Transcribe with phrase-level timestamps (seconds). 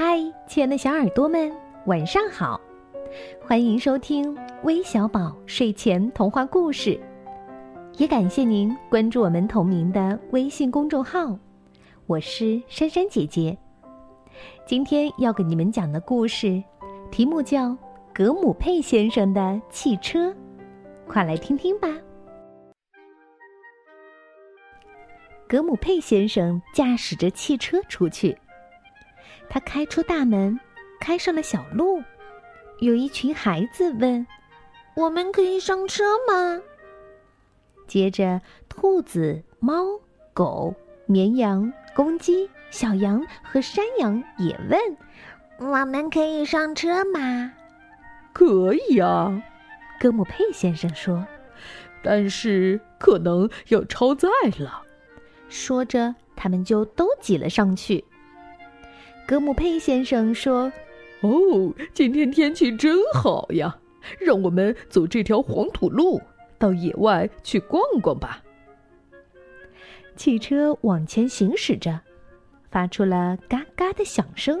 [0.00, 0.16] 嗨，
[0.46, 1.52] 亲爱的小耳朵们，
[1.86, 2.60] 晚上好！
[3.42, 4.32] 欢迎收听
[4.62, 6.96] 微小宝睡前童话故事，
[7.96, 11.36] 也感谢您关注我们同名的微信公众号。
[12.06, 13.58] 我是珊珊姐姐，
[14.64, 16.62] 今天要给你们讲的故事，
[17.10, 17.70] 题目叫
[18.14, 20.30] 《格姆佩先生的汽车》，
[21.08, 21.88] 快来听听吧。
[25.48, 28.38] 格姆佩先生驾驶着汽车出去。
[29.50, 30.58] 他开出大门，
[31.00, 32.02] 开上了小路。
[32.80, 34.26] 有一群孩子问
[34.94, 36.60] ：“我们可以上车吗？”
[37.88, 39.84] 接着，兔子、猫、
[40.34, 40.74] 狗、
[41.06, 44.78] 绵羊、公鸡、小羊和山羊也问
[45.58, 47.52] ：“我们可以上车吗
[48.32, 49.42] ？”“可以啊。”
[49.98, 51.26] 戈姆佩先生说
[52.04, 54.82] ，“但是可能要超载了。”
[55.48, 58.04] 说着，他们就都挤了上去。
[59.28, 60.72] 格姆佩先生说
[61.20, 63.78] ：“哦，今天天气真好呀，
[64.18, 66.18] 让我们走这条黄土路，
[66.58, 68.42] 到野外去逛逛吧。”
[70.16, 72.00] 汽车往前行驶着，
[72.70, 74.58] 发出了嘎嘎的响声。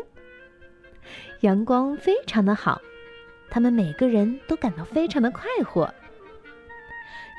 [1.40, 2.78] 阳光非常的好，
[3.48, 5.88] 他们每个人都感到非常的快活。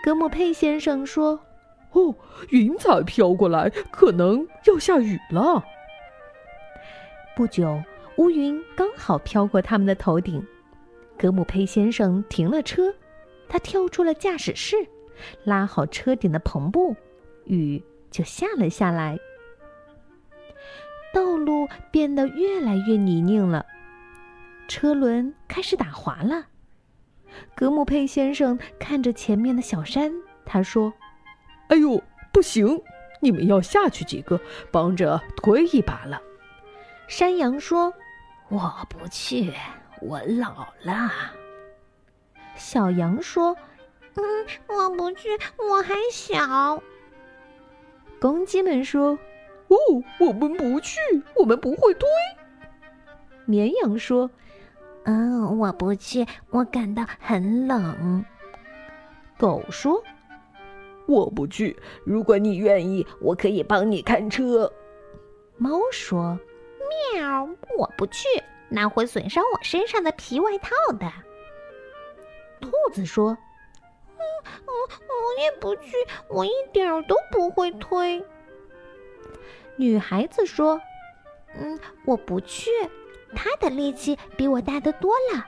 [0.03, 1.39] 格姆佩先生说
[1.93, 2.15] ：“哦，
[2.49, 5.63] 云彩飘过来，可能要下雨了。”
[7.39, 7.81] 不久，
[8.17, 10.45] 乌云刚好飘过他们的头顶。
[11.17, 12.93] 格姆佩先生停了车，
[13.47, 14.75] 他跳出了驾驶室，
[15.45, 16.93] 拉好车顶的篷布，
[17.45, 19.17] 雨就下了下来。
[21.13, 23.65] 道路变得越来越泥泞了，
[24.67, 26.47] 车轮开始打滑了。
[27.55, 30.11] 格姆佩先生看着前面的小山，
[30.45, 30.91] 他说
[31.71, 32.81] ：“哎呦，不行！
[33.21, 36.21] 你们要下去几个，帮着推一把了。”
[37.09, 37.91] 山羊说
[38.49, 39.51] ：“我不去，
[39.99, 41.09] 我老了。”
[42.55, 43.57] 小羊说
[44.13, 44.23] ：“嗯，
[44.67, 45.27] 我不去，
[45.57, 46.81] 我还小。”
[48.21, 49.17] 公鸡们说
[49.69, 49.75] ：“哦，
[50.19, 50.99] 我们不去，
[51.35, 52.07] 我们不会推。”
[53.45, 54.29] 绵羊说
[55.05, 58.23] ：“嗯，我不去，我感到很冷。”
[59.35, 60.03] 狗说
[61.07, 61.75] ：“我不去，
[62.05, 64.71] 如果你愿意，我可以帮你看车。”
[65.57, 66.39] 猫说。
[67.13, 67.49] 喵！
[67.77, 68.27] 我不去，
[68.69, 70.69] 那会损伤我身上的皮外套
[70.99, 71.11] 的。
[72.61, 73.37] 兔子说
[74.17, 74.21] ：“嗯，
[74.65, 75.95] 我我也不去，
[76.29, 78.23] 我一点都不会推。”
[79.77, 80.81] 女孩子说
[81.55, 82.69] ：“嗯，我不去，
[83.35, 85.45] 他的力气比我大得多了。”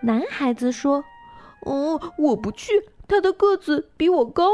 [0.00, 1.04] 男孩子说
[1.60, 4.50] ：“哦，我不去，他的个子比我高。”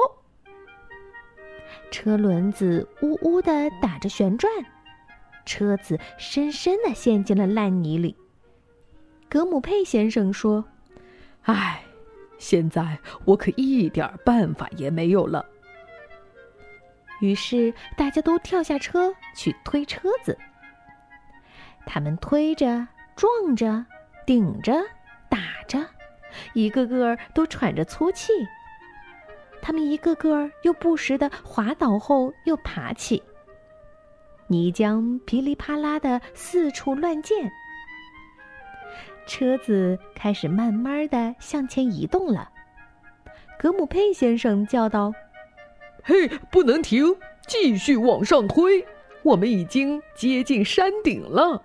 [1.90, 4.52] 车轮子呜呜的打着旋转。
[5.48, 8.14] 车子深深的陷进了烂泥里。
[9.30, 10.62] 格姆佩先生说
[11.44, 11.82] ：“唉，
[12.38, 15.44] 现在我可一点办法也没有了。”
[17.20, 20.36] 于是大家都跳下车去推车子。
[21.86, 22.86] 他们推着、
[23.16, 23.84] 撞着、
[24.26, 24.74] 顶着、
[25.30, 25.84] 打着，
[26.52, 28.32] 一个个都喘着粗气。
[29.60, 33.22] 他们一个个又不时的滑倒后又爬起。
[34.50, 37.50] 泥浆噼里啪啦的四处乱溅，
[39.26, 42.50] 车子开始慢慢的向前移动了。
[43.58, 45.12] 格姆佩先生叫道
[46.02, 47.14] ：“嘿，不能停，
[47.46, 48.86] 继续往上推！
[49.22, 51.62] 我们已经接近山顶了。”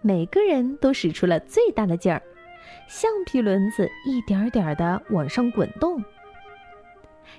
[0.00, 2.22] 每个人都使出了最大的劲儿，
[2.86, 6.02] 橡皮轮子一点点的往上滚动。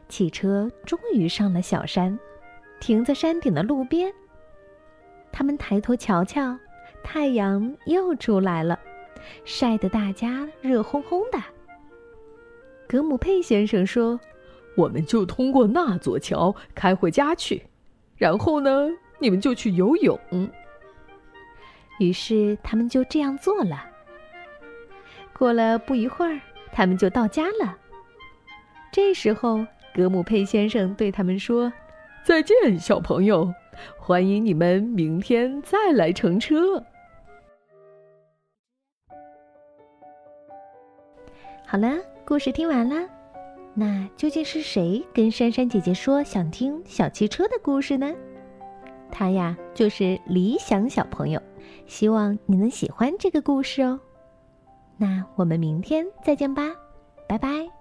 [0.07, 2.19] 汽车终于上了小山。
[2.79, 4.13] 停在山顶的路边。
[5.31, 6.57] 他们抬头瞧瞧，
[7.03, 8.79] 太阳又出来了，
[9.45, 11.39] 晒得大家热烘烘的。
[12.87, 14.19] 格姆佩先生说
[14.75, 17.61] ：“我们就通过那座桥开回家去，
[18.17, 20.19] 然后呢，你们就去游泳。”
[21.99, 23.85] 于是他们就这样做了。
[25.37, 26.39] 过了不一会儿，
[26.71, 27.77] 他们就到家了。
[28.91, 31.71] 这时候，格姆佩先生对他们说。
[32.29, 33.51] 再见，小朋友！
[33.97, 36.75] 欢迎你们明天再来乘车。
[41.65, 43.09] 好了，故事听完了，
[43.73, 48.13] 那究竟是谁跟珊珊姐姐说想听小汽车的故事呢？
[49.11, 51.41] 他呀，就是理想小朋友。
[51.87, 53.99] 希望你能喜欢这个故事哦。
[54.97, 56.75] 那我们明天再见吧，
[57.27, 57.78] 拜拜。